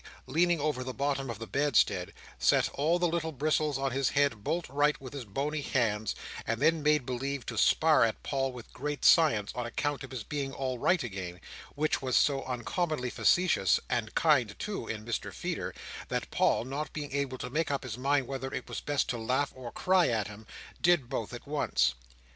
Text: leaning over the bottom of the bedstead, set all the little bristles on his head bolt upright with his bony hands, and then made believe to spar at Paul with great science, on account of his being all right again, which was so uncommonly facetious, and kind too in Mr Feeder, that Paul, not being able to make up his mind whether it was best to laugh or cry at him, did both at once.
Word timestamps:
leaning 0.25 0.59
over 0.59 0.83
the 0.83 0.95
bottom 0.95 1.29
of 1.29 1.37
the 1.37 1.45
bedstead, 1.45 2.11
set 2.39 2.67
all 2.69 2.97
the 2.97 3.07
little 3.07 3.31
bristles 3.31 3.77
on 3.77 3.91
his 3.91 4.09
head 4.09 4.43
bolt 4.43 4.67
upright 4.67 4.99
with 4.99 5.13
his 5.13 5.25
bony 5.25 5.61
hands, 5.61 6.15
and 6.47 6.59
then 6.59 6.81
made 6.81 7.05
believe 7.05 7.45
to 7.45 7.55
spar 7.55 8.03
at 8.03 8.23
Paul 8.23 8.51
with 8.51 8.73
great 8.73 9.05
science, 9.05 9.51
on 9.53 9.67
account 9.67 10.03
of 10.03 10.09
his 10.09 10.23
being 10.23 10.53
all 10.53 10.79
right 10.79 11.03
again, 11.03 11.39
which 11.75 12.01
was 12.01 12.17
so 12.17 12.43
uncommonly 12.45 13.11
facetious, 13.11 13.79
and 13.91 14.15
kind 14.15 14.57
too 14.57 14.87
in 14.87 15.05
Mr 15.05 15.31
Feeder, 15.31 15.71
that 16.07 16.31
Paul, 16.31 16.65
not 16.65 16.91
being 16.93 17.11
able 17.11 17.37
to 17.37 17.51
make 17.51 17.69
up 17.69 17.83
his 17.83 17.95
mind 17.95 18.25
whether 18.25 18.51
it 18.51 18.67
was 18.67 18.81
best 18.81 19.07
to 19.09 19.19
laugh 19.19 19.51
or 19.53 19.71
cry 19.71 20.07
at 20.07 20.27
him, 20.27 20.47
did 20.81 21.09
both 21.09 21.31
at 21.31 21.45
once. 21.45 21.93